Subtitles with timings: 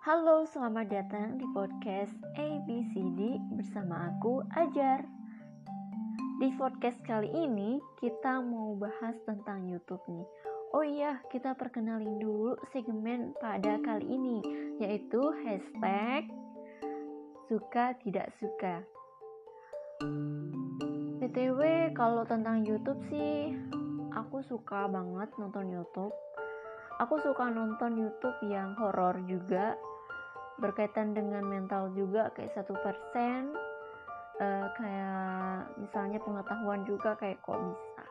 [0.00, 5.04] Halo, selamat datang di podcast ABCD bersama aku Ajar.
[6.40, 10.24] Di podcast kali ini kita mau bahas tentang YouTube nih.
[10.72, 14.40] Oh iya, kita perkenalin dulu segmen pada kali ini
[14.80, 16.32] yaitu hashtag
[17.52, 18.80] suka tidak suka.
[21.20, 23.52] BTW kalau tentang YouTube sih
[24.16, 26.16] aku suka banget nonton YouTube.
[27.00, 29.72] Aku suka nonton YouTube yang horor juga,
[30.60, 33.56] berkaitan dengan mental juga kayak satu persen,
[34.36, 38.04] uh, kayak misalnya pengetahuan juga kayak kok bisa.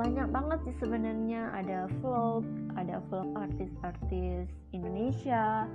[0.00, 2.48] Banyak banget sih sebenarnya ada vlog,
[2.80, 5.68] ada vlog artis-artis Indonesia,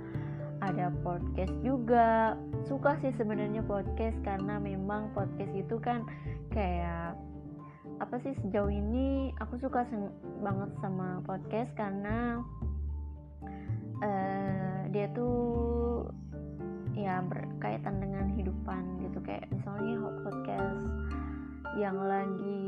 [0.58, 2.34] ada podcast juga.
[2.66, 6.02] Suka sih sebenarnya podcast karena memang podcast itu kan
[6.50, 7.14] kayak
[7.98, 9.82] apa sih sejauh ini aku suka
[10.42, 12.42] banget sama podcast karena
[14.02, 16.06] uh, dia tuh
[16.94, 19.18] ya berkaitan dengan kehidupan gitu.
[19.26, 20.82] Kayak misalnya podcast
[21.78, 22.66] yang lagi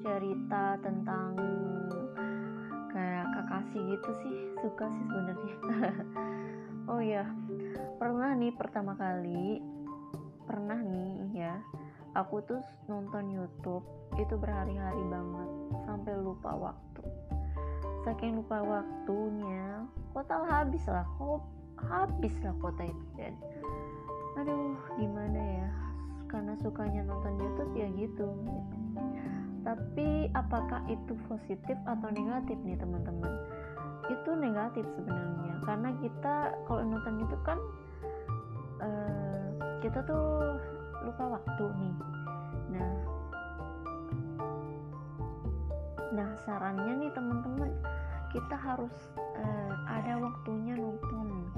[0.00, 1.36] cerita tentang
[2.92, 4.36] kayak kakasih gitu sih.
[4.64, 5.56] Suka sih sebenarnya.
[6.90, 7.22] Oh ya
[8.02, 9.62] pernah nih pertama kali
[10.42, 11.54] pernah nih ya
[12.14, 13.84] aku tuh nonton YouTube
[14.18, 15.50] itu berhari-hari banget
[15.86, 17.02] sampai lupa waktu.
[18.02, 19.84] Saking lupa waktunya
[20.16, 21.44] kota habis lah kok
[21.80, 23.34] habis lah kota itu dan
[24.36, 25.70] aduh gimana ya
[26.30, 28.28] karena sukanya nonton YouTube ya gitu.
[29.60, 33.32] Tapi apakah itu positif atau negatif nih teman-teman?
[34.08, 37.58] Itu negatif sebenarnya karena kita kalau nonton YouTube kan
[38.80, 39.46] uh,
[39.84, 40.56] kita tuh
[41.04, 41.96] lupa waktu nih.
[42.76, 42.90] Nah
[46.10, 47.70] nah sarannya nih teman-teman
[48.34, 51.50] kita harus uh, ada waktunya nonton.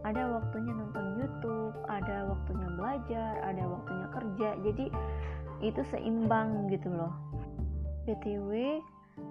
[0.00, 4.48] Ada waktunya nonton YouTube ada waktunya belajar ada waktunya kerja.
[4.64, 4.86] Jadi
[5.60, 7.12] itu seimbang gitu loh.
[8.08, 8.80] Btw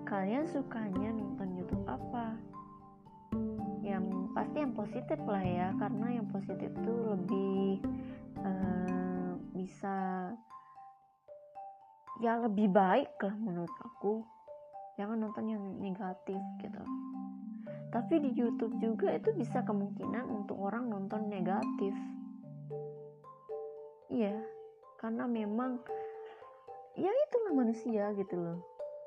[0.05, 2.37] kalian sukanya nonton YouTube apa?
[3.81, 4.05] Yang
[4.37, 7.81] pasti yang positif lah ya karena yang positif tuh lebih
[8.45, 9.08] uh,
[9.59, 10.31] bisa
[12.23, 14.23] ya lebih baik lah menurut aku.
[14.95, 16.83] Jangan nonton yang negatif gitu.
[17.91, 21.91] Tapi di YouTube juga itu bisa kemungkinan untuk orang nonton negatif.
[24.07, 24.39] Iya
[24.99, 25.79] karena memang
[26.99, 28.59] ya itulah manusia gitu loh.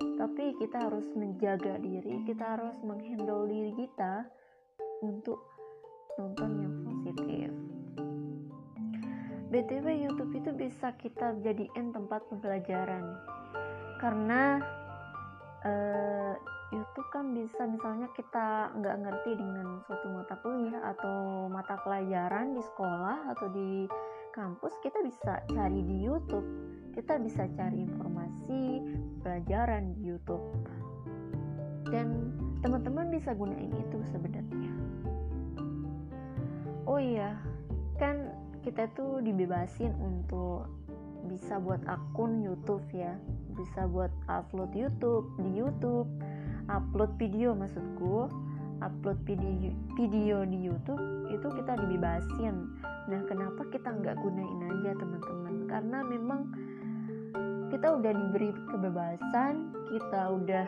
[0.02, 4.28] Tapi kita harus menjaga diri kita harus menghandle diri kita
[5.04, 5.40] untuk
[6.16, 7.01] nonton yang positif
[9.52, 13.04] BTW YouTube itu bisa kita jadiin tempat pembelajaran.
[14.00, 14.64] Karena
[15.60, 16.32] uh,
[16.72, 22.64] YouTube kan bisa misalnya kita nggak ngerti dengan suatu mata kuliah atau mata pelajaran di
[22.64, 23.84] sekolah atau di
[24.32, 26.48] kampus kita bisa cari di YouTube.
[26.96, 28.80] Kita bisa cari informasi
[29.20, 30.48] pelajaran di YouTube.
[31.92, 32.32] Dan
[32.64, 34.72] teman-teman bisa gunain itu sebenarnya.
[36.88, 37.36] Oh iya
[38.00, 38.32] kan
[38.62, 40.70] kita tuh dibebasin untuk
[41.26, 43.18] bisa buat akun YouTube ya.
[43.58, 46.08] Bisa buat upload YouTube di YouTube.
[46.70, 48.30] Upload video maksudku
[48.82, 52.54] upload video video di YouTube itu kita dibebasin.
[53.10, 55.54] Nah kenapa kita nggak gunain aja teman-teman?
[55.70, 56.40] Karena memang
[57.70, 60.66] kita udah diberi kebebasan kita udah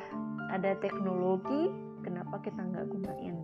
[0.50, 1.70] ada teknologi
[2.02, 3.36] kenapa kita nggak gunain?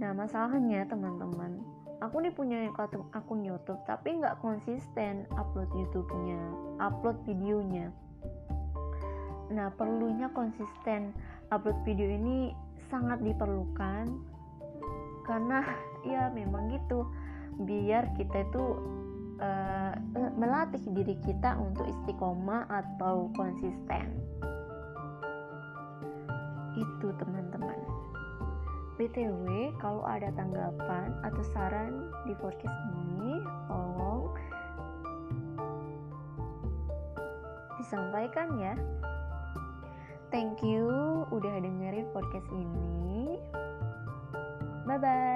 [0.00, 2.70] Nah masalahnya teman-teman aku nih punya
[3.14, 6.40] akun YouTube tapi nggak konsisten upload YouTube-nya
[6.80, 7.92] upload videonya
[9.52, 11.12] Nah, perlunya konsisten
[11.52, 12.56] upload video ini
[12.88, 14.08] sangat diperlukan
[15.24, 15.60] karena
[16.12, 17.08] ya memang gitu
[17.64, 18.64] biar kita itu
[19.38, 19.94] uh,
[20.34, 24.16] melatih diri kita untuk istiqomah atau konsisten.
[26.74, 27.78] Itu teman-teman.
[28.94, 34.30] BTW, kalau ada tanggapan atau saran di podcast ini, tolong
[37.82, 38.74] disampaikan ya.
[40.30, 40.88] Thank you
[41.30, 43.38] udah dengerin podcast ini.
[44.86, 45.33] Bye bye.